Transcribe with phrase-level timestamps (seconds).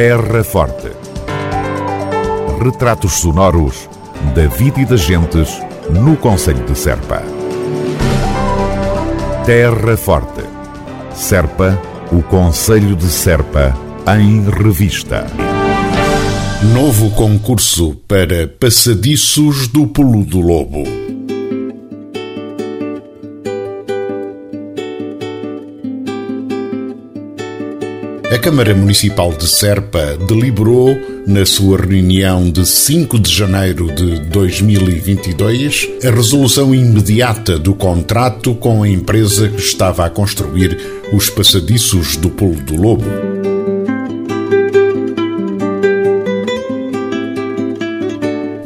[0.00, 0.92] Terra Forte.
[2.62, 3.90] Retratos sonoros
[4.32, 5.60] da vida e das gentes
[5.90, 7.20] no Conselho de Serpa.
[9.44, 10.44] Terra Forte.
[11.12, 11.76] Serpa,
[12.12, 13.76] o Conselho de Serpa,
[14.16, 15.26] em revista.
[16.72, 21.07] Novo concurso para Passadiços do Pulo do Lobo.
[28.30, 30.94] A Câmara Municipal de Serpa deliberou,
[31.26, 38.82] na sua reunião de 5 de janeiro de 2022, a resolução imediata do contrato com
[38.82, 40.78] a empresa que estava a construir
[41.10, 43.06] os passadiços do Pulo do Lobo.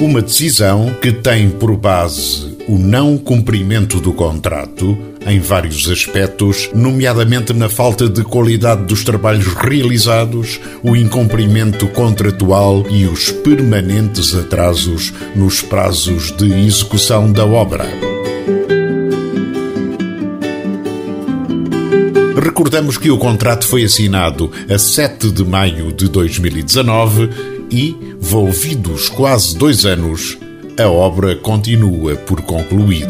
[0.01, 7.53] Uma decisão que tem por base o não cumprimento do contrato em vários aspectos, nomeadamente
[7.53, 15.61] na falta de qualidade dos trabalhos realizados, o incumprimento contratual e os permanentes atrasos nos
[15.63, 17.87] prazos de execução da obra.
[22.43, 27.31] Recordamos que o contrato foi assinado a 7 de maio de 2019
[27.71, 30.37] e, volvidos quase dois anos,
[30.79, 33.07] a obra continua por concluir.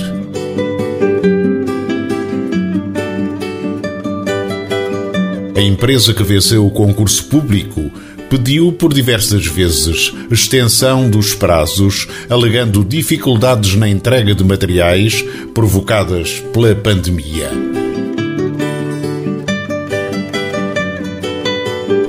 [5.55, 7.91] A empresa que venceu o concurso público
[8.31, 15.23] pediu por diversas vezes extensão dos prazos, alegando dificuldades na entrega de materiais
[15.53, 17.51] provocadas pela pandemia.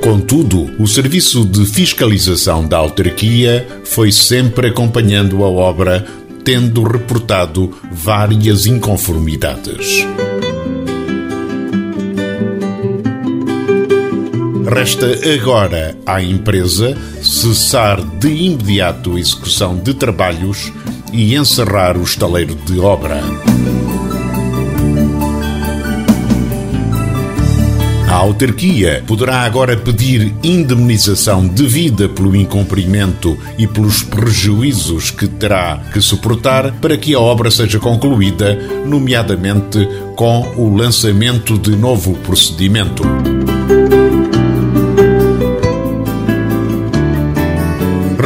[0.00, 6.06] Contudo, o Serviço de Fiscalização da Autarquia foi sempre acompanhando a obra,
[6.42, 10.06] tendo reportado várias inconformidades.
[14.66, 20.72] Resta agora à empresa cessar de imediato a execução de trabalhos
[21.12, 23.20] e encerrar o estaleiro de obra.
[28.08, 36.00] A autarquia poderá agora pedir indemnização devida pelo incumprimento e pelos prejuízos que terá que
[36.00, 38.54] suportar para que a obra seja concluída,
[38.86, 39.86] nomeadamente
[40.16, 43.02] com o lançamento de novo procedimento.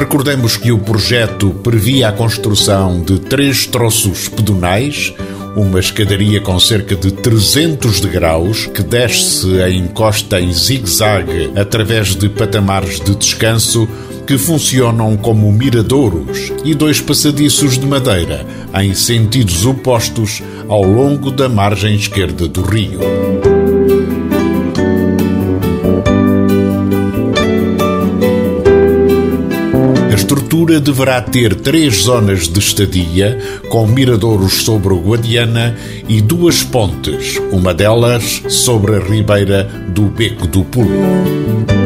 [0.08, 5.12] Recordemos que o projeto previa a construção de três troços pedonais,
[5.54, 12.26] uma escadaria com cerca de 300 degraus que desce a encosta em zigue-zague através de
[12.26, 13.86] patamares de descanso
[14.26, 18.46] que funcionam como miradouros e dois passadiços de madeira
[18.80, 23.57] em sentidos opostos ao longo da margem esquerda do rio.
[30.58, 33.38] Estrutura deverá ter três zonas de estadia,
[33.68, 35.76] com miradouros sobre o Guadiana
[36.08, 41.77] e duas pontes, uma delas sobre a ribeira do Beco do Pulo.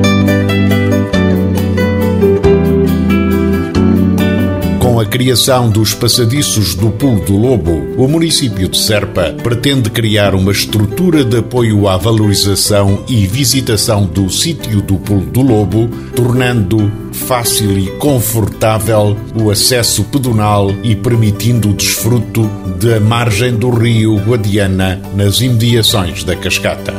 [5.03, 10.53] A criação dos passadiços do Pulo do Lobo, o município de Serpa pretende criar uma
[10.53, 17.77] estrutura de apoio à valorização e visitação do sítio do Pulo do Lobo, tornando fácil
[17.77, 22.49] e confortável o acesso pedonal e permitindo o desfruto
[22.81, 26.95] da margem do rio Guadiana nas imediações da cascata.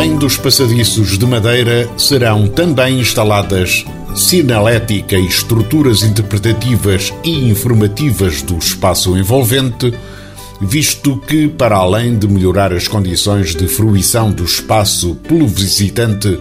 [0.00, 3.84] Além dos passadiços de madeira, serão também instaladas
[4.14, 9.92] sinalética e estruturas interpretativas e informativas do espaço envolvente,
[10.58, 16.40] visto que, para além de melhorar as condições de fruição do espaço pelo visitante,